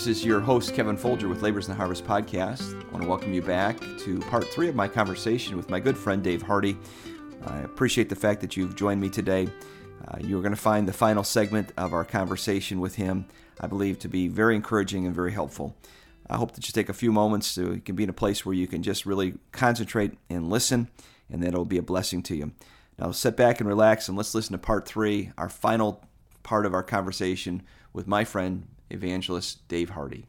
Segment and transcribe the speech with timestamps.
[0.00, 2.72] This is your host, Kevin Folger with Labors in the Harvest podcast.
[2.72, 5.94] I want to welcome you back to part three of my conversation with my good
[5.94, 6.78] friend Dave Hardy.
[7.44, 9.46] I appreciate the fact that you've joined me today.
[10.08, 13.26] Uh, you're going to find the final segment of our conversation with him,
[13.60, 15.76] I believe, to be very encouraging and very helpful.
[16.30, 18.46] I hope that you take a few moments to you can be in a place
[18.46, 20.88] where you can just really concentrate and listen,
[21.30, 22.52] and that it'll be a blessing to you.
[22.98, 26.02] Now, sit back and relax, and let's listen to part three, our final
[26.42, 30.26] part of our conversation with my friend evangelist Dave Hardy.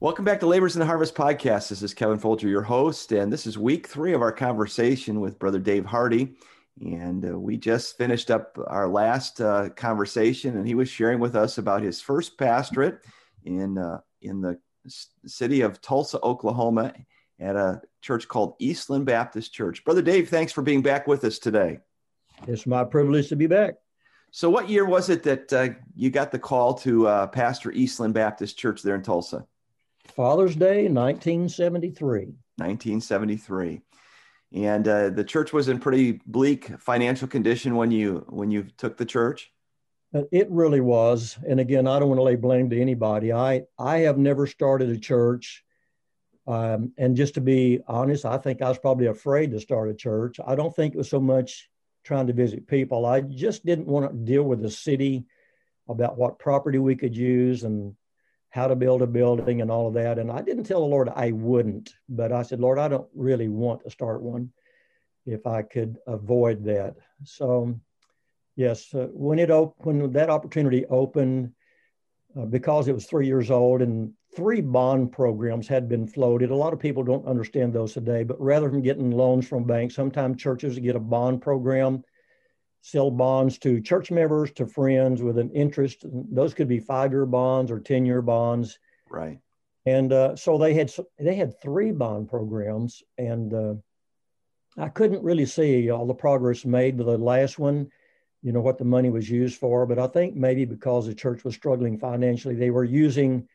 [0.00, 1.68] Welcome back to Labors in the Harvest podcast.
[1.68, 5.38] This is Kevin Folger, your host, and this is week three of our conversation with
[5.38, 6.36] Brother Dave Hardy.
[6.80, 11.36] And uh, we just finished up our last uh, conversation, and he was sharing with
[11.36, 12.98] us about his first pastorate
[13.44, 14.58] in uh, in the
[15.24, 16.92] city of Tulsa, Oklahoma,
[17.38, 19.84] at a church called Eastland Baptist Church.
[19.84, 21.78] Brother Dave, thanks for being back with us today.
[22.46, 23.74] It's my privilege to be back.
[24.36, 28.14] So, what year was it that uh, you got the call to uh, pastor Eastland
[28.14, 29.46] Baptist Church there in Tulsa?
[30.08, 32.34] Father's Day, 1973.
[32.56, 33.80] 1973,
[34.52, 38.96] and uh, the church was in pretty bleak financial condition when you when you took
[38.96, 39.52] the church.
[40.12, 43.32] Uh, it really was, and again, I don't want to lay blame to anybody.
[43.32, 45.62] I I have never started a church,
[46.48, 49.94] um, and just to be honest, I think I was probably afraid to start a
[49.94, 50.40] church.
[50.44, 51.70] I don't think it was so much
[52.04, 53.06] trying to visit people.
[53.06, 55.24] I just didn't want to deal with the city
[55.88, 57.94] about what property we could use and
[58.50, 60.18] how to build a building and all of that.
[60.18, 63.48] And I didn't tell the Lord I wouldn't, but I said, Lord, I don't really
[63.48, 64.52] want to start one
[65.26, 66.94] if I could avoid that.
[67.24, 67.80] So,
[68.54, 71.52] yes, uh, when it op- when that opportunity opened,
[72.38, 76.50] uh, because it was three years old and three bond programs had been floated.
[76.50, 79.94] A lot of people don't understand those today, but rather than getting loans from banks,
[79.94, 82.02] sometimes churches get a bond program,
[82.80, 86.04] sell bonds to church members, to friends with an interest.
[86.04, 88.78] Those could be five-year bonds or ten-year bonds.
[89.10, 89.38] Right.
[89.86, 93.74] And uh, so they had they had three bond programs, and uh,
[94.76, 97.90] I couldn't really see all the progress made with the last one.
[98.42, 101.44] You know what the money was used for, but I think maybe because the church
[101.44, 103.48] was struggling financially, they were using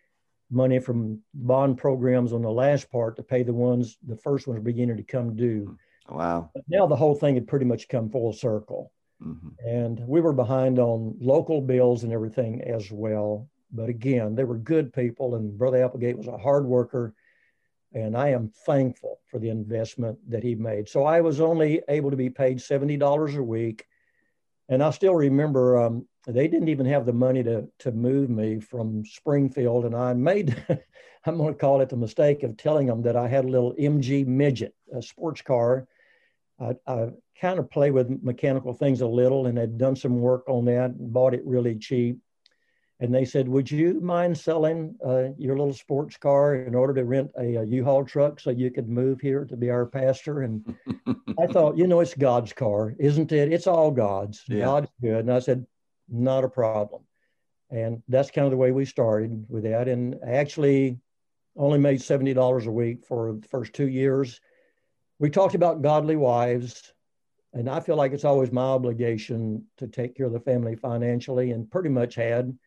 [0.51, 4.61] money from bond programs on the last part to pay the ones the first ones
[4.63, 5.77] beginning to come due.
[6.09, 6.49] Wow.
[6.53, 8.91] But now the whole thing had pretty much come full circle.
[9.23, 9.49] Mm-hmm.
[9.67, 13.47] And we were behind on local bills and everything as well.
[13.71, 17.13] But again, they were good people, and Brother Applegate was a hard worker.
[17.93, 20.87] And I am thankful for the investment that he made.
[20.87, 23.85] So I was only able to be paid $70 a week.
[24.69, 28.59] And I still remember um, they didn't even have the money to to move me
[28.59, 30.55] from Springfield, and I made
[31.25, 33.73] I'm going to call it the mistake of telling them that I had a little
[33.73, 35.87] MG midget, a sports car.
[36.59, 37.09] I, I
[37.41, 40.91] kind of play with mechanical things a little, and had done some work on that,
[40.91, 42.19] and bought it really cheap.
[43.01, 47.05] And they said, "Would you mind selling uh, your little sports car in order to
[47.05, 50.75] rent a a U-Haul truck so you could move here to be our pastor?" And
[51.37, 53.53] I thought, you know, it's God's car, isn't it?
[53.53, 54.43] It's all God's.
[54.47, 54.65] Yeah.
[54.65, 55.19] God's good.
[55.19, 55.65] And I said,
[56.09, 57.03] not a problem.
[57.69, 59.87] And that's kind of the way we started with that.
[59.87, 60.99] And I actually
[61.55, 64.41] only made $70 a week for the first two years.
[65.19, 66.93] We talked about godly wives,
[67.53, 71.51] and I feel like it's always my obligation to take care of the family financially,
[71.51, 72.57] and pretty much had.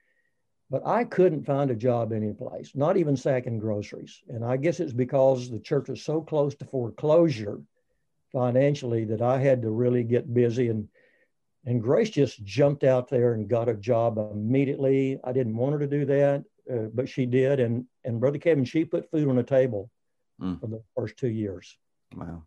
[0.73, 4.23] But I couldn't find a job anyplace, not even sacking groceries.
[4.31, 7.61] And I guess it's because the church was so close to foreclosure
[8.33, 10.89] financially that I had to really get busy and
[11.65, 15.21] and Grace just jumped out there and got a job immediately.
[15.23, 17.61] I didn't want her to do that, uh, but she did.
[17.61, 19.91] And and Brother Kevin, she put food on the table
[20.41, 20.59] mm.
[20.59, 21.77] for the first two years.
[22.17, 22.45] Wow.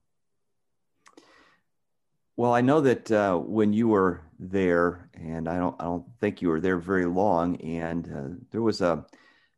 [2.37, 6.41] Well, I know that uh, when you were there, and I don't, I don't think
[6.41, 9.05] you were there very long, and uh, there was a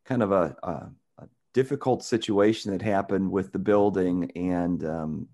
[0.06, 0.70] kind of a, a,
[1.18, 5.28] a, difficult situation that happened with the building and um,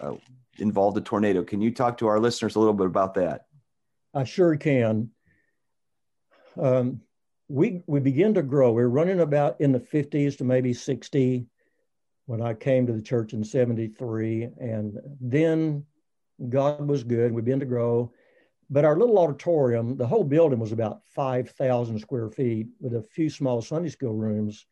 [0.00, 0.14] uh,
[0.58, 1.44] involved a tornado.
[1.44, 3.46] Can you talk to our listeners a little bit about that?
[4.12, 5.10] I sure can.
[6.60, 7.00] Um,
[7.48, 8.72] we we begin to grow.
[8.72, 11.46] We are running about in the 50s to maybe 60
[12.26, 14.48] when I came to the church in 73.
[14.60, 15.84] And then
[16.48, 17.32] God was good.
[17.32, 18.12] We began to grow.
[18.70, 23.30] But our little auditorium, the whole building was about 5,000 square feet with a few
[23.30, 24.66] small Sunday school rooms.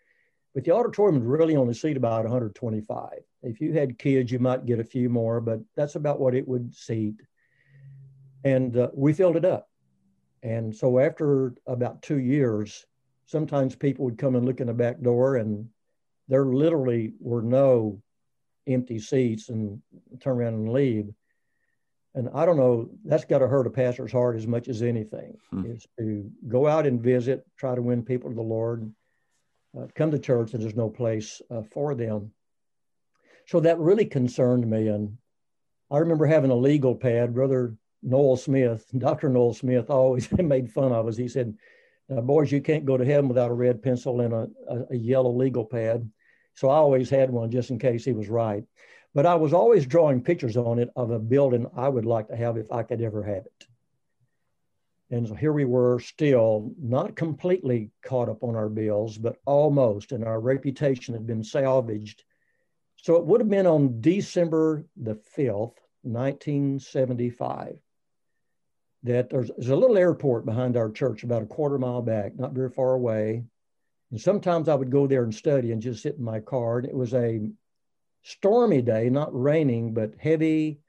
[0.55, 3.11] But the auditorium really only seat about 125.
[3.43, 6.47] If you had kids, you might get a few more, but that's about what it
[6.47, 7.21] would seat.
[8.45, 9.69] And uh, we filled it up.
[10.43, 12.87] And so after about two years,
[13.25, 15.69] sometimes people would come and look in the back door and
[16.29, 18.01] there literally were no
[18.67, 19.81] empty seats and
[20.21, 21.13] turn around and leave.
[22.17, 25.37] And I don't know, that's got to hurt a pastor's heart as much as anything
[25.51, 25.67] hmm.
[25.67, 28.91] is to go out and visit, try to win people to the Lord,
[29.79, 32.33] uh, come to church, and there's no place uh, for them.
[33.49, 34.89] So that really concerned me.
[34.89, 35.19] And
[35.91, 37.35] I remember having a legal pad.
[37.35, 39.29] Brother Noel Smith, Dr.
[39.29, 41.19] Noel Smith, always made fun of us.
[41.19, 41.55] He said,
[42.09, 45.33] Boys, you can't go to heaven without a red pencil and a, a, a yellow
[45.33, 46.11] legal pad.
[46.55, 48.65] So I always had one just in case he was right.
[49.15, 52.37] But I was always drawing pictures on it of a building I would like to
[52.37, 53.67] have if I could ever have it.
[55.11, 60.13] And so here we were still not completely caught up on our bills, but almost,
[60.13, 62.25] and our reputation had been salvaged.
[62.97, 67.79] So it would have been on December the 5th, 1975,
[69.05, 72.53] that there's, there's a little airport behind our church about a quarter mile back, not
[72.53, 73.45] very far away.
[74.11, 76.79] And sometimes I would go there and study and just sit in my car.
[76.79, 77.49] And it was a
[78.27, 80.81] stormy day, not raining, but heavy,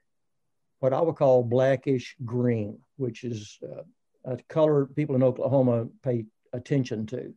[0.80, 3.82] what I would call blackish green, which is uh,
[4.24, 7.32] a color people in Oklahoma pay attention to.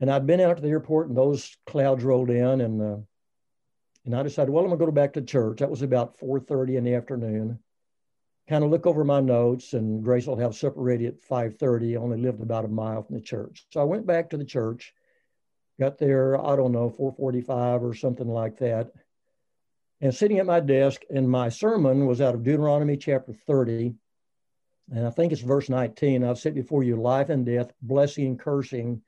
[0.00, 2.96] And I'd been out to the airport and those clouds rolled in and uh,
[4.04, 5.60] and I decided, well, I'm gonna go back to church.
[5.60, 7.58] That was about 4:30 in the afternoon.
[8.48, 11.94] Kind of look over my notes, and Grace will have supper ready at 5:30.
[11.94, 14.44] I only lived about a mile from the church, so I went back to the
[14.44, 14.92] church.
[15.82, 18.92] Got there, I don't know, 4:45 or something like that.
[20.00, 23.96] And sitting at my desk, and my sermon was out of Deuteronomy chapter 30,
[24.92, 26.22] and I think it's verse 19.
[26.22, 29.02] I've set before you life and death, blessing and cursing.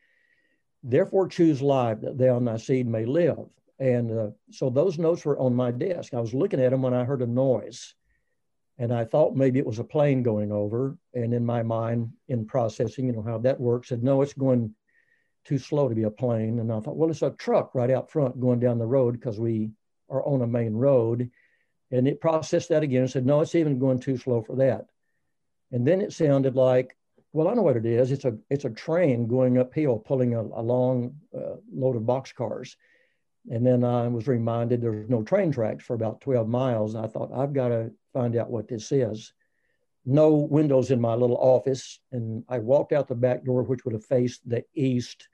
[0.82, 3.46] Therefore, choose life that thou and thy seed may live.
[3.78, 6.12] And uh, so those notes were on my desk.
[6.12, 7.94] I was looking at them when I heard a noise.
[8.78, 10.98] And I thought maybe it was a plane going over.
[11.14, 14.74] And in my mind, in processing, you know how that works, said, no, it's going
[15.44, 16.58] too slow to be a plane.
[16.58, 19.38] And I thought, well, it's a truck right out front going down the road because
[19.38, 19.70] we
[20.10, 21.30] are on a main road.
[21.90, 24.86] And it processed that again and said, no, it's even going too slow for that.
[25.72, 26.96] And then it sounded like,
[27.32, 28.12] well, I know what it is.
[28.12, 32.76] It's a it's a train going uphill, pulling a, a long uh, load of boxcars.
[33.50, 36.94] And then I was reminded there's no train tracks for about 12 miles.
[36.94, 39.32] And I thought, I've got to find out what this is.
[40.06, 41.98] No windows in my little office.
[42.12, 45.28] And I walked out the back door, which would have faced the east.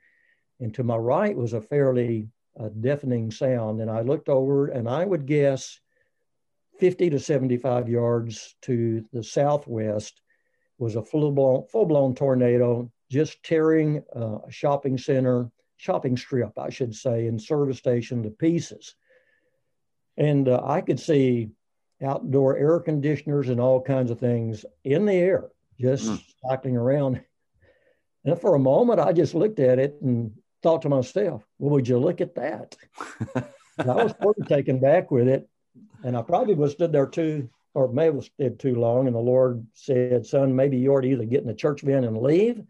[0.61, 2.29] And to my right was a fairly
[2.59, 3.81] uh, deafening sound.
[3.81, 5.79] And I looked over, and I would guess
[6.79, 10.21] 50 to 75 yards to the southwest
[10.77, 16.57] was a full blown, full blown tornado just tearing uh, a shopping center shopping strip,
[16.59, 18.95] I should say, and service station to pieces.
[20.15, 21.49] And uh, I could see
[22.03, 25.49] outdoor air conditioners and all kinds of things in the air,
[25.79, 26.23] just mm.
[26.47, 27.21] cycling around.
[28.25, 30.31] And for a moment, I just looked at it and
[30.63, 32.75] thought to myself, well, would you look at that?
[33.35, 35.47] I was pretty taken back with it.
[36.03, 39.07] And I probably was stood there too, or maybe have stood too long.
[39.07, 42.03] And the Lord said, son, maybe you ought to either get in the church van
[42.03, 42.61] and leave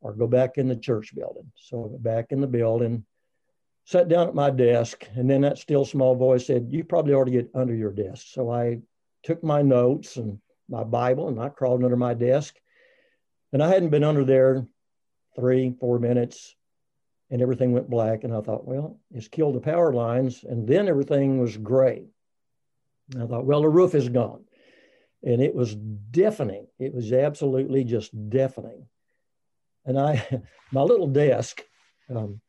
[0.00, 1.50] or go back in the church building.
[1.56, 3.04] So back in the building,
[3.84, 7.24] sat down at my desk, and then that still small voice said, You probably ought
[7.24, 8.26] to get under your desk.
[8.28, 8.80] So I
[9.22, 12.54] took my notes and my Bible and I crawled under my desk.
[13.52, 14.66] And I hadn't been under there
[15.34, 16.54] three, four minutes,
[17.30, 18.24] and everything went black.
[18.24, 20.44] And I thought, well, it's killed the power lines.
[20.44, 22.06] And then everything was gray.
[23.12, 24.44] And I thought, well, the roof is gone.
[25.22, 26.66] And it was deafening.
[26.78, 28.86] It was absolutely just deafening.
[29.84, 30.42] And I,
[30.72, 31.62] my little desk,
[32.14, 32.40] um,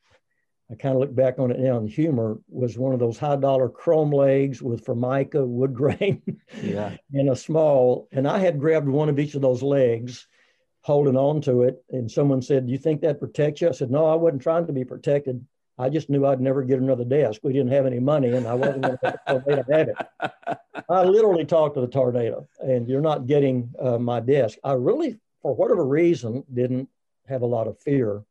[0.72, 3.38] I kind of look back on it now and humor was one of those high
[3.38, 6.22] dollar chrome legs with formica wood grain
[6.62, 6.96] yeah.
[7.14, 8.08] and a small.
[8.12, 10.28] And I had grabbed one of each of those legs,
[10.82, 11.84] holding on to it.
[11.90, 13.70] And someone said, Do you think that protects you?
[13.70, 15.46] I said, No, I wasn't trying to be protected.
[15.78, 17.40] I just knew I'd never get another desk.
[17.42, 20.60] We didn't have any money, and I wasn't going to let the tornado have it.
[20.90, 24.58] I literally talked to the tornado, and you're not getting uh, my desk.
[24.62, 26.90] I really, for whatever reason, didn't
[27.30, 28.24] have a lot of fear.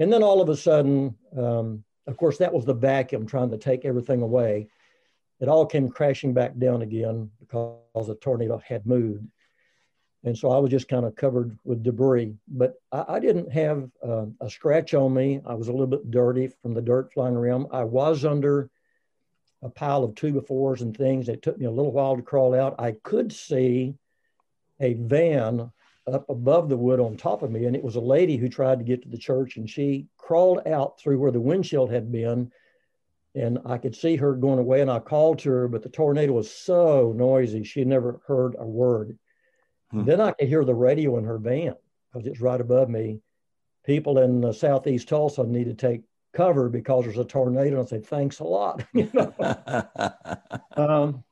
[0.00, 3.58] And then all of a sudden, um, of course, that was the vacuum trying to
[3.58, 4.66] take everything away.
[5.40, 9.24] It all came crashing back down again because the tornado had moved.
[10.24, 12.34] And so I was just kind of covered with debris.
[12.48, 15.40] But I, I didn't have uh, a scratch on me.
[15.46, 17.66] I was a little bit dirty from the dirt flying around.
[17.72, 18.70] I was under
[19.62, 21.28] a pile of two-by-fours and things.
[21.28, 22.76] It took me a little while to crawl out.
[22.78, 23.94] I could see
[24.80, 25.70] a van
[26.06, 28.78] up above the wood on top of me, and it was a lady who tried
[28.78, 32.50] to get to the church, and she crawled out through where the windshield had been,
[33.34, 34.80] and I could see her going away.
[34.80, 38.64] And I called to her, but the tornado was so noisy she never heard a
[38.64, 39.18] word.
[39.90, 40.04] Hmm.
[40.04, 41.74] Then I could hear the radio in her van
[42.12, 43.20] because it's right above me.
[43.84, 46.02] People in uh, southeast Tulsa need to take
[46.34, 47.78] cover because there's a tornado.
[47.78, 48.84] And I said, thanks a lot.
[48.92, 49.34] you know?
[50.76, 51.24] um,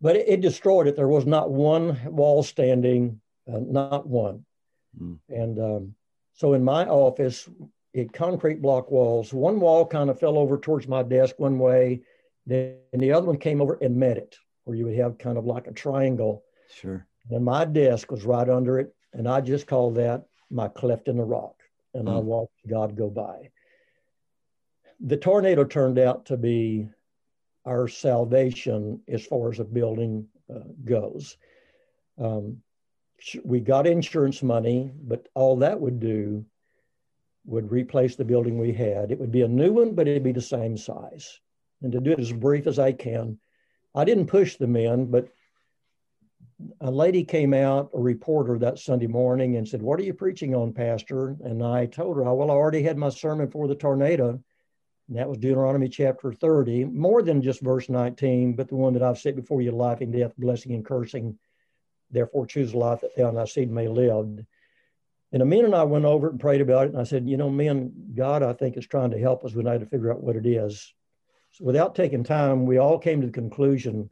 [0.00, 0.96] but it, it, destroyed it.
[0.96, 3.20] There was not one wall standing,
[3.52, 4.44] uh, not one.
[5.00, 5.18] Mm.
[5.28, 5.94] And um,
[6.34, 7.48] so in my office,
[7.92, 9.32] it concrete block walls.
[9.32, 12.02] One wall kind of fell over towards my desk one way,
[12.46, 15.46] then the other one came over and met it, where you would have kind of
[15.46, 16.44] like a triangle.
[16.74, 17.06] Sure.
[17.30, 21.16] And my desk was right under it, and I just called that my cleft in
[21.16, 21.56] the rock.
[21.94, 22.14] And mm.
[22.14, 23.50] I watched God go by
[25.00, 26.88] the tornado turned out to be
[27.64, 31.36] our salvation as far as a building uh, goes.
[32.18, 32.62] Um,
[33.44, 36.44] we got insurance money, but all that would do
[37.44, 39.10] would replace the building we had.
[39.10, 41.40] It would be a new one, but it'd be the same size.
[41.82, 43.38] And to do it as brief as I can,
[43.94, 45.28] I didn't push the men, but
[46.80, 50.54] a lady came out, a reporter that Sunday morning, and said, What are you preaching
[50.54, 51.36] on, Pastor?
[51.44, 54.42] And I told her, Well, I already had my sermon for the tornado.
[55.08, 59.02] And that was Deuteronomy chapter 30, more than just verse 19, but the one that
[59.02, 61.38] I've set before you life and death, blessing and cursing.
[62.10, 64.44] Therefore, choose life that thou and thy seed may live.
[65.32, 66.92] And Amin and I went over and prayed about it.
[66.92, 69.54] And I said, You know, man, God, I think, is trying to help us.
[69.54, 70.92] We need to figure out what it is.
[71.52, 74.10] So without taking time, we all came to the conclusion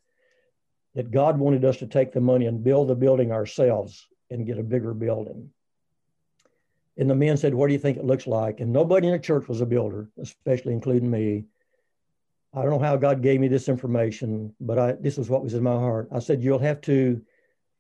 [0.95, 4.59] that God wanted us to take the money and build the building ourselves and get
[4.59, 5.51] a bigger building.
[6.97, 8.61] And the men said, What do you think it looks like?
[8.61, 11.45] And nobody in the church was a builder, especially including me.
[12.53, 15.55] I don't know how God gave me this information, but I, this is what was
[15.55, 16.09] in my heart.
[16.13, 17.21] I said, You'll have to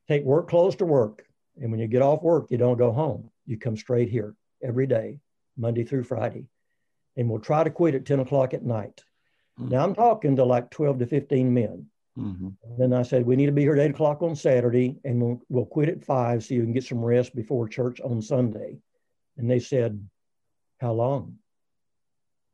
[0.08, 1.24] take work clothes to work.
[1.60, 3.30] And when you get off work, you don't go home.
[3.46, 5.20] You come straight here every day,
[5.56, 6.46] Monday through Friday.
[7.16, 9.04] And we'll try to quit at 10 o'clock at night.
[9.60, 9.70] Mm-hmm.
[9.70, 11.86] Now I'm talking to like 12 to 15 men.
[12.18, 12.48] Mm-hmm.
[12.78, 15.42] Then I said, we need to be here at eight o'clock on Saturday and we'll,
[15.48, 18.78] we'll quit at five so you can get some rest before church on Sunday.
[19.36, 20.06] And they said,
[20.80, 21.38] How long?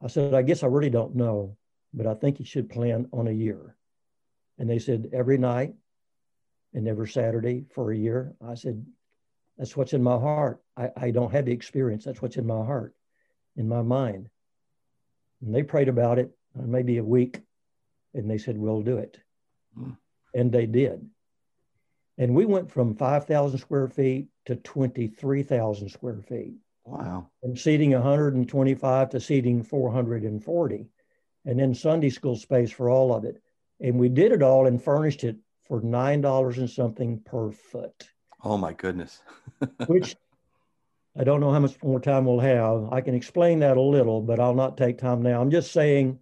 [0.02, 1.57] I said, I guess I really don't know,
[1.93, 3.76] but I think you should plan on a year.
[4.59, 5.75] And they said, Every night
[6.73, 8.33] and every Saturday for a year.
[8.47, 8.85] I said,
[9.59, 10.62] That's what's in my heart.
[10.75, 12.05] I, I don't have the experience.
[12.05, 12.95] That's what's in my heart,
[13.57, 14.31] in my mind.
[15.43, 17.43] And they prayed about it uh, maybe a week
[18.14, 19.19] and they said, We'll do it.
[20.35, 21.09] And they did.
[22.19, 26.55] And we went from 5,000 square feet to 23,000 square feet.
[26.85, 27.29] Wow.
[27.41, 30.87] From seating 125 to seating 440.
[31.47, 33.43] And then Sunday school space for all of it.
[33.81, 35.37] And we did it all and furnished it
[35.67, 38.09] for $9 and something per foot.
[38.43, 39.21] Oh my goodness.
[39.87, 40.17] which
[41.19, 42.93] I don't know how much more time we'll have.
[42.93, 45.41] I can explain that a little, but I'll not take time now.
[45.41, 46.19] I'm just saying,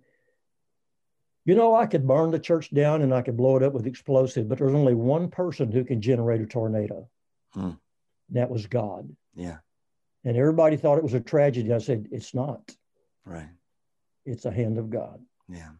[1.48, 3.86] you know, I could burn the church down and I could blow it up with
[3.86, 7.08] explosive, but there's only one person who can generate a tornado.
[7.54, 7.70] Hmm.
[8.28, 9.08] That was God.
[9.34, 9.56] Yeah.
[10.26, 11.72] And everybody thought it was a tragedy.
[11.72, 12.76] I said, it's not.
[13.24, 13.48] Right.
[14.26, 15.22] It's a hand of God.
[15.48, 15.70] Yeah.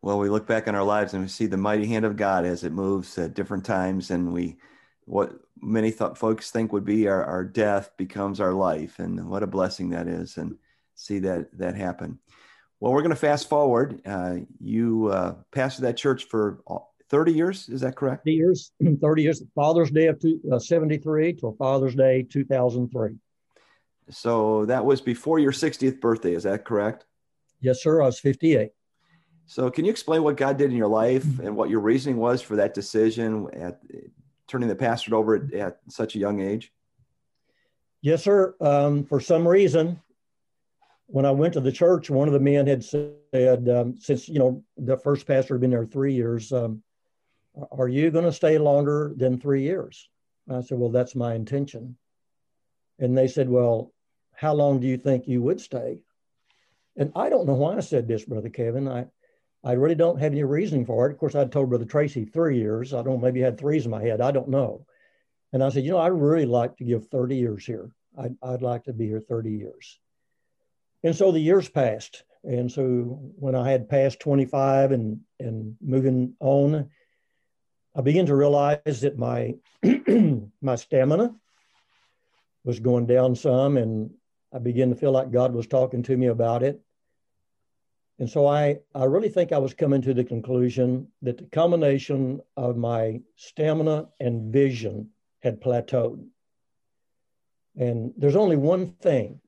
[0.00, 2.44] Well, we look back on our lives and we see the mighty hand of God
[2.44, 4.58] as it moves at different times, and we,
[5.06, 9.42] what many thought folks think would be our, our death becomes our life, and what
[9.42, 10.56] a blessing that is, and
[10.94, 12.20] see that that happen.
[12.80, 14.00] Well, we're going to fast forward.
[14.06, 16.62] Uh, you uh, pastored that church for
[17.10, 18.24] 30 years, is that correct?
[18.24, 18.72] 30 years,
[19.02, 23.16] 30 years, Father's Day of two, uh, 73 till Father's Day 2003.
[24.08, 27.04] So that was before your 60th birthday, is that correct?
[27.60, 28.00] Yes, sir.
[28.00, 28.70] I was 58.
[29.44, 32.40] So can you explain what God did in your life and what your reasoning was
[32.40, 33.80] for that decision at
[34.48, 36.72] turning the pastorate over at, at such a young age?
[38.00, 38.54] Yes, sir.
[38.60, 40.00] Um, for some reason,
[41.10, 44.38] when I went to the church, one of the men had said, um, since, you
[44.38, 46.82] know, the first pastor had been there three years, um,
[47.72, 50.08] are you going to stay longer than three years?
[50.48, 51.96] I said, well, that's my intention.
[53.00, 53.92] And they said, well,
[54.34, 56.00] how long do you think you would stay?
[56.96, 58.86] And I don't know why I said this, Brother Kevin.
[58.86, 59.06] I,
[59.64, 61.12] I really don't have any reasoning for it.
[61.12, 62.94] Of course, I told Brother Tracy three years.
[62.94, 64.20] I don't maybe had threes in my head.
[64.20, 64.86] I don't know.
[65.52, 67.90] And I said, you know, I really like to give 30 years here.
[68.16, 69.98] I'd, I'd like to be here 30 years.
[71.02, 72.24] And so the years passed.
[72.44, 72.82] And so
[73.36, 76.90] when I had passed 25 and, and moving on,
[77.94, 79.56] I began to realize that my
[80.62, 81.34] my stamina
[82.64, 84.10] was going down some, and
[84.52, 86.80] I began to feel like God was talking to me about it.
[88.18, 92.40] And so I, I really think I was coming to the conclusion that the combination
[92.56, 95.08] of my stamina and vision
[95.40, 96.26] had plateaued.
[97.78, 99.40] And there's only one thing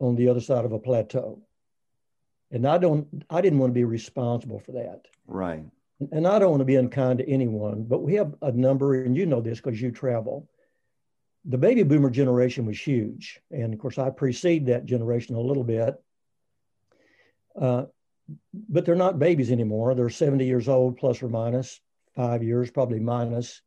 [0.00, 1.40] on the other side of a plateau.
[2.50, 5.06] And I don't I didn't want to be responsible for that.
[5.26, 5.64] Right.
[6.12, 9.16] And I don't want to be unkind to anyone, but we have a number, and
[9.16, 10.48] you know this because you travel.
[11.44, 13.40] The baby boomer generation was huge.
[13.50, 16.00] And of course, I precede that generation a little bit.
[17.60, 17.86] Uh,
[18.68, 19.94] but they're not babies anymore.
[19.94, 21.80] They're 70 years old, plus or minus
[22.18, 23.62] five years, probably minus.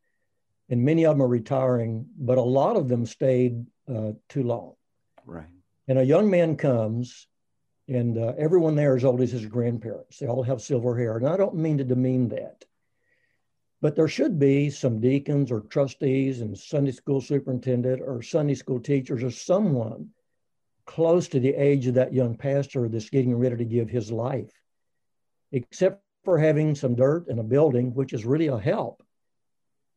[0.68, 4.74] And many of them are retiring, but a lot of them stayed uh, too long.
[5.24, 5.46] Right.
[5.92, 7.28] And a young man comes,
[7.86, 10.18] and uh, everyone there is old as his grandparents.
[10.18, 11.18] They all have silver hair.
[11.18, 12.64] And I don't mean to demean that.
[13.82, 18.80] But there should be some deacons or trustees and Sunday school superintendent or Sunday school
[18.80, 20.08] teachers or someone
[20.86, 24.62] close to the age of that young pastor that's getting ready to give his life,
[25.50, 29.02] except for having some dirt and a building, which is really a help.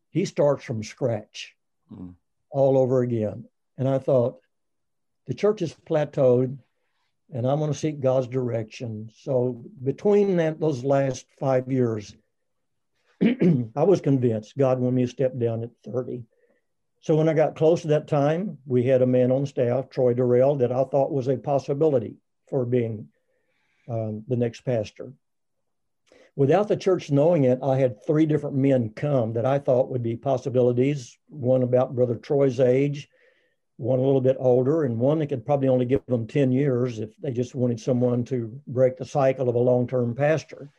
[0.10, 1.56] He starts from scratch
[1.90, 2.14] mm.
[2.50, 3.46] all over again.
[3.78, 4.42] And I thought,
[5.28, 6.58] the church has plateaued
[7.34, 9.10] and I'm going to seek God's direction.
[9.22, 12.16] So between that, those last five years,
[13.22, 16.24] I was convinced God wanted me to step down at 30.
[17.02, 20.14] So when I got close to that time, we had a man on staff, Troy
[20.14, 22.16] Dorrell, that I thought was a possibility
[22.50, 23.10] for being
[23.88, 25.14] um, the next pastor.
[26.36, 30.04] Without the church knowing it, I had three different men come that I thought would
[30.04, 31.18] be possibilities.
[31.30, 33.08] One about Brother Troy's age,
[33.78, 37.00] one a little bit older, and one that could probably only give them 10 years
[37.00, 40.70] if they just wanted someone to break the cycle of a long term pastor.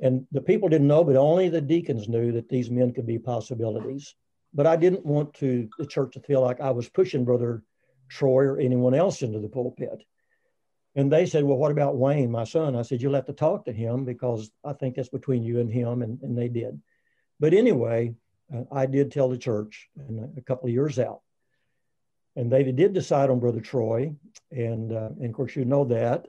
[0.00, 3.18] And the people didn't know, but only the deacons knew that these men could be
[3.18, 4.14] possibilities.
[4.52, 7.62] But I didn't want to the church to feel like I was pushing Brother
[8.08, 10.04] Troy or anyone else into the pulpit.
[10.94, 12.76] And they said, Well, what about Wayne, my son?
[12.76, 15.72] I said, You'll have to talk to him because I think that's between you and
[15.72, 16.02] him.
[16.02, 16.80] And, and they did.
[17.40, 18.14] But anyway,
[18.54, 21.22] uh, I did tell the church and a couple of years out
[22.36, 24.14] and they did decide on Brother Troy,
[24.50, 26.26] and, uh, and of course you know that.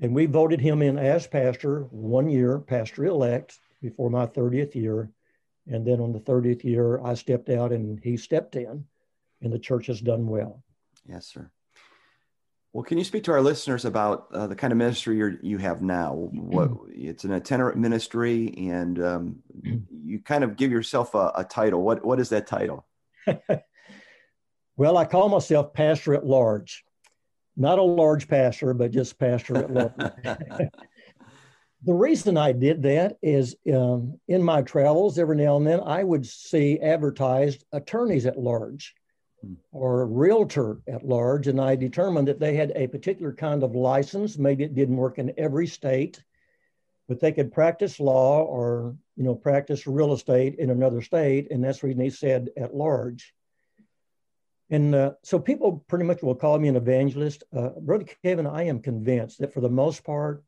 [0.00, 5.10] And we voted him in as pastor one year, pastor elect, before my 30th year.
[5.66, 8.84] And then on the 30th year, I stepped out and he stepped in,
[9.42, 10.62] and the church has done well.
[11.06, 11.50] Yes, sir.
[12.72, 15.58] Well, can you speak to our listeners about uh, the kind of ministry you you
[15.58, 16.14] have now?
[16.14, 19.36] What it's an itinerant ministry, and um,
[20.04, 21.82] you kind of give yourself a, a title.
[21.82, 22.86] What what is that title?
[24.80, 26.86] Well, I call myself pastor at large.
[27.54, 29.92] Not a large pastor, but just pastor at large.
[31.84, 36.02] the reason I did that is um, in my travels, every now and then, I
[36.02, 38.94] would see advertised attorneys at large
[39.42, 39.52] hmm.
[39.70, 44.38] or realtor at large, and I determined that they had a particular kind of license.
[44.38, 46.24] Maybe it didn't work in every state,
[47.06, 51.62] but they could practice law or you know practice real estate in another state, and
[51.62, 53.34] that's the reason they said at large.
[54.70, 57.42] And uh, so people pretty much will call me an evangelist.
[57.54, 60.44] Uh, Brother Kevin, I am convinced that for the most part,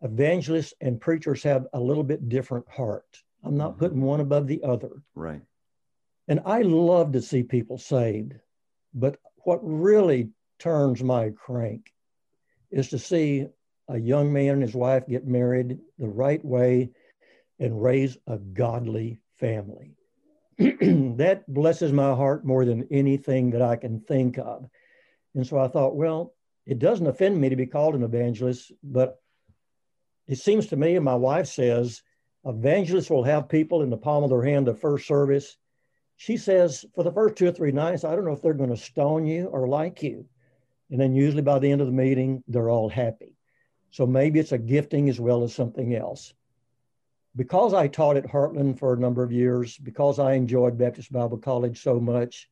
[0.00, 3.22] evangelists and preachers have a little bit different heart.
[3.44, 3.78] I'm not mm-hmm.
[3.80, 5.02] putting one above the other.
[5.14, 5.42] Right.
[6.28, 8.34] And I love to see people saved.
[8.94, 11.92] But what really turns my crank
[12.70, 13.46] is to see
[13.88, 16.90] a young man and his wife get married the right way
[17.58, 19.96] and raise a godly family.
[21.16, 24.68] that blesses my heart more than anything that I can think of.
[25.34, 26.34] And so I thought, well,
[26.66, 29.20] it doesn't offend me to be called an evangelist, but
[30.28, 32.02] it seems to me, and my wife says,
[32.44, 35.56] evangelists will have people in the palm of their hand the first service.
[36.16, 38.70] She says, for the first two or three nights, I don't know if they're going
[38.70, 40.26] to stone you or like you.
[40.90, 43.34] And then usually by the end of the meeting, they're all happy.
[43.90, 46.34] So maybe it's a gifting as well as something else
[47.34, 51.38] because I taught at Heartland for a number of years, because I enjoyed Baptist Bible
[51.38, 52.48] College so much,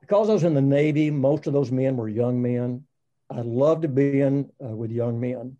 [0.00, 2.84] because I was in the Navy, most of those men were young men.
[3.30, 5.56] I loved being uh, with young men.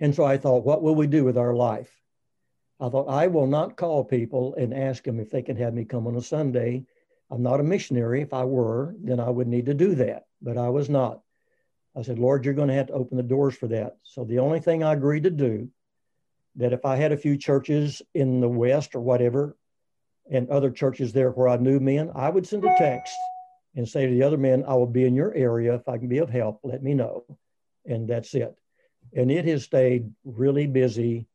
[0.00, 1.90] And so I thought, what will we do with our life?
[2.80, 5.84] I thought, I will not call people and ask them if they can have me
[5.84, 6.84] come on a Sunday.
[7.30, 8.20] I'm not a missionary.
[8.20, 11.20] If I were, then I would need to do that, but I was not.
[11.96, 13.96] I said, Lord, you're going to have to open the doors for that.
[14.02, 15.68] So the only thing I agreed to do,
[16.56, 19.56] that if I had a few churches in the West or whatever,
[20.30, 23.14] and other churches there where I knew men, I would send a text
[23.76, 25.74] and say to the other men, I will be in your area.
[25.74, 27.24] If I can be of help, let me know.
[27.84, 28.54] And that's it.
[29.14, 31.26] And it has stayed really busy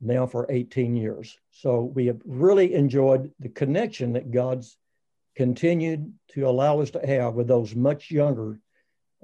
[0.00, 1.36] now for 18 years.
[1.50, 4.76] So we have really enjoyed the connection that God's
[5.34, 8.60] continued to allow us to have with those much younger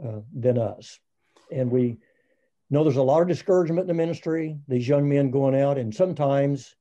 [0.05, 0.99] uh, than us.
[1.53, 1.99] And we
[2.71, 5.95] know there's a lot of discouragement in the ministry, these young men going out, and
[5.95, 6.75] sometimes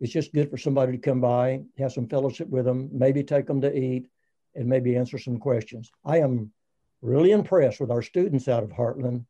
[0.00, 3.46] it's just good for somebody to come by, have some fellowship with them, maybe take
[3.46, 4.08] them to eat,
[4.54, 5.90] and maybe answer some questions.
[6.04, 6.52] I am
[7.00, 9.24] really impressed with our students out of Heartland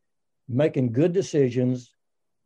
[0.48, 1.94] making good decisions,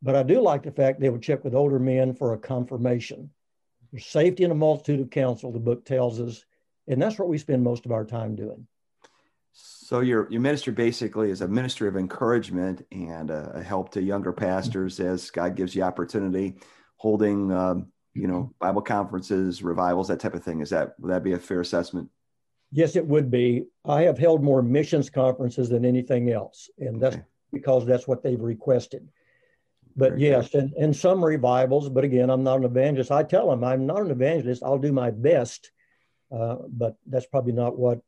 [0.01, 3.29] but I do like the fact they would check with older men for a confirmation.
[3.91, 6.45] There's safety in a multitude of counsel, the book tells us,
[6.87, 8.67] and that's what we spend most of our time doing.
[9.87, 14.01] So your your ministry basically is a ministry of encouragement and a, a help to
[14.01, 16.55] younger pastors as God gives you opportunity,
[16.97, 20.59] holding um, you know Bible conferences, revivals, that type of thing.
[20.59, 22.09] Is that would that be a fair assessment?
[22.73, 23.63] Yes, it would be.
[23.85, 27.25] I have held more missions conferences than anything else, and that's okay.
[27.53, 29.07] because that's what they've requested.
[29.95, 31.87] But Very yes, and, and some revivals.
[31.87, 33.09] But again, I'm not an evangelist.
[33.09, 34.63] I tell them I'm not an evangelist.
[34.63, 35.71] I'll do my best,
[36.29, 38.01] uh, but that's probably not what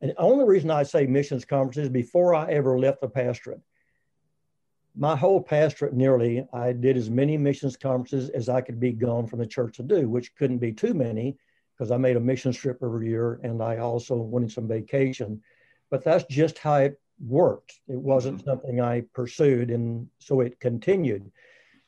[0.00, 3.60] and the only reason I say missions conferences before I ever left the pastorate,
[4.94, 9.26] my whole pastorate nearly, I did as many missions conferences as I could be gone
[9.26, 11.36] from the church to do, which couldn't be too many
[11.76, 15.42] because I made a mission trip every year and I also went on some vacation.
[15.90, 17.74] But that's just how it worked.
[17.88, 18.48] It wasn't mm-hmm.
[18.48, 21.30] something I pursued, and so it continued.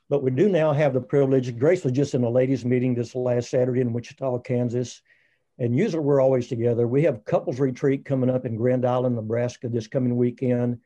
[0.09, 1.59] But we do now have the privilege.
[1.59, 5.03] Grace was just in a ladies' meeting this last Saturday in Wichita, Kansas
[5.59, 6.87] and usually we're always together.
[6.87, 10.79] We have couples retreat coming up in Grand Island, Nebraska this coming weekend.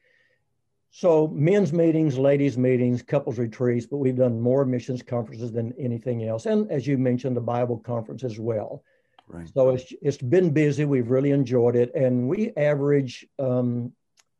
[0.90, 6.24] So men's meetings, ladies meetings, couples retreats, but we've done more missions conferences than anything
[6.24, 6.46] else.
[6.46, 8.82] And as you mentioned, the Bible conference as well.
[9.26, 9.48] Right.
[9.54, 10.84] So it's, it's been busy.
[10.84, 11.94] We've really enjoyed it.
[11.94, 13.92] And we average um,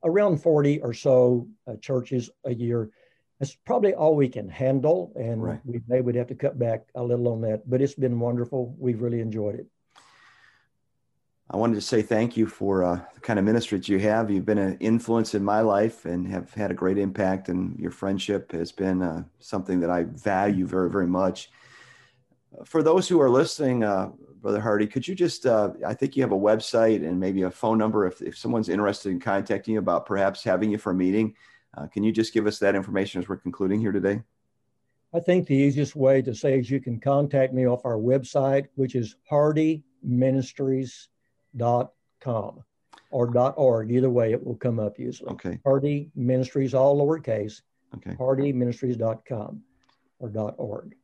[0.04, 2.90] around 40 or so uh, churches a year.
[3.40, 5.12] That's probably all we can handle.
[5.16, 5.60] And right.
[5.64, 8.74] we may would have to cut back a little on that, but it's been wonderful.
[8.78, 9.66] We've really enjoyed it.
[11.52, 14.30] I wanted to say thank you for uh, the kind of ministry that you have.
[14.30, 17.90] You've been an influence in my life and have had a great impact, and your
[17.90, 21.50] friendship has been uh, something that I value very, very much.
[22.64, 26.22] For those who are listening, uh, Brother Hardy, could you just, uh, I think you
[26.22, 29.80] have a website and maybe a phone number if, if someone's interested in contacting you
[29.80, 31.34] about perhaps having you for a meeting.
[31.76, 34.22] Uh, can you just give us that information as we're concluding here today?
[35.12, 38.68] I think the easiest way to say is you can contact me off our website,
[38.76, 41.08] which is Hardy Ministries
[41.56, 42.62] dot com
[43.10, 43.90] or dot org.
[43.90, 45.30] Either way, it will come up usually.
[45.32, 45.58] Okay.
[45.64, 47.62] Hardy Ministries, all lowercase.
[47.94, 48.12] Okay.
[48.12, 49.62] HardyMinistries.com
[50.18, 50.94] or dot org.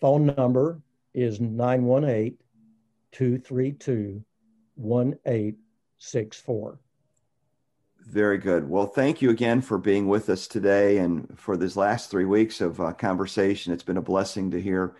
[0.00, 0.80] Phone number
[1.14, 2.36] is 918
[3.12, 4.22] 232
[4.74, 6.80] 1864.
[8.00, 8.68] Very good.
[8.68, 12.60] Well, thank you again for being with us today and for these last three weeks
[12.60, 13.72] of uh, conversation.
[13.72, 14.94] It's been a blessing to hear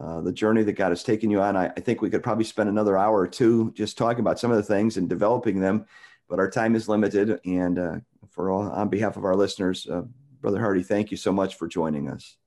[0.00, 1.56] uh, the journey that God has taken you on.
[1.56, 4.50] I, I, think we could probably spend another hour or two just talking about some
[4.50, 5.84] of the things and developing them,
[6.26, 7.38] but our time is limited.
[7.44, 7.96] And uh,
[8.30, 10.02] for all, on behalf of our listeners, uh,
[10.40, 12.38] Brother Hardy, thank you so much for joining us.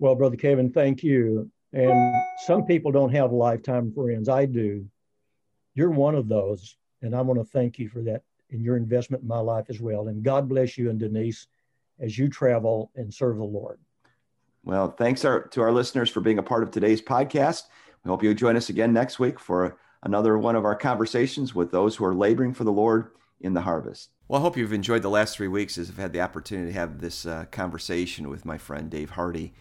[0.00, 1.50] Well, Brother Kevin, thank you.
[1.72, 2.14] And
[2.46, 4.28] some people don't have lifetime friends.
[4.28, 4.86] I do.
[5.74, 6.76] You're one of those.
[7.02, 9.80] And I want to thank you for that and your investment in my life as
[9.80, 10.08] well.
[10.08, 11.46] And God bless you and Denise
[12.00, 13.78] as you travel and serve the Lord.
[14.68, 17.62] Well, thanks our, to our listeners for being a part of today's podcast.
[18.04, 21.70] We hope you join us again next week for another one of our conversations with
[21.70, 24.10] those who are laboring for the Lord in the harvest.
[24.28, 26.78] Well, I hope you've enjoyed the last three weeks as I've had the opportunity to
[26.78, 29.54] have this uh, conversation with my friend Dave Hardy.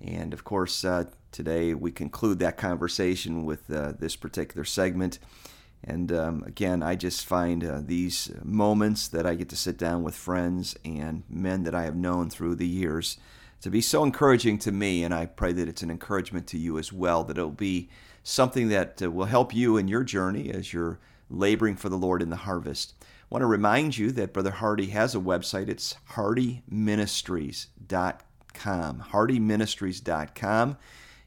[0.00, 5.18] And of course, uh, today we conclude that conversation with uh, this particular segment.
[5.82, 10.04] And um, again, I just find uh, these moments that I get to sit down
[10.04, 13.18] with friends and men that I have known through the years
[13.62, 16.78] to be so encouraging to me, and I pray that it's an encouragement to you
[16.78, 17.88] as well, that it'll be
[18.24, 20.98] something that uh, will help you in your journey as you're
[21.30, 22.94] laboring for the Lord in the harvest.
[23.00, 25.68] I want to remind you that Brother Hardy has a website.
[25.68, 29.04] It's hardyministries.com.
[29.10, 30.76] hardyministries.com.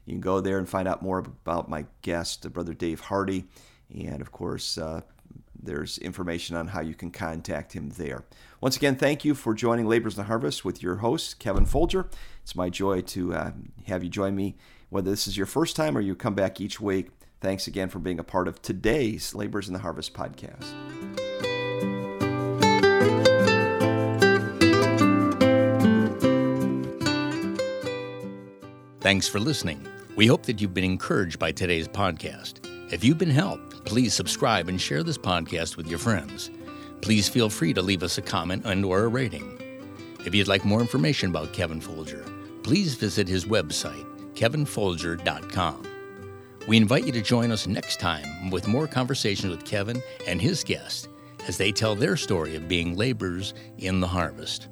[0.04, 3.46] You can go there and find out more about my guest, Brother Dave Hardy,
[3.92, 5.00] and of course, uh,
[5.66, 8.24] there's information on how you can contact him there.
[8.60, 12.08] Once again, thank you for joining Labors in the Harvest with your host, Kevin Folger.
[12.42, 13.50] It's my joy to uh,
[13.86, 14.56] have you join me,
[14.88, 17.10] whether this is your first time or you come back each week.
[17.40, 20.72] Thanks again for being a part of today's Labors in the Harvest podcast.
[29.00, 29.86] Thanks for listening.
[30.16, 32.65] We hope that you've been encouraged by today's podcast.
[32.88, 36.50] If you've been helped, please subscribe and share this podcast with your friends.
[37.00, 39.58] Please feel free to leave us a comment and or a rating.
[40.24, 42.24] If you'd like more information about Kevin Folger,
[42.62, 45.82] please visit his website, kevinfolger.com.
[46.68, 50.62] We invite you to join us next time with more conversations with Kevin and his
[50.62, 51.08] guests
[51.48, 54.68] as they tell their story of being laborers in the harvest.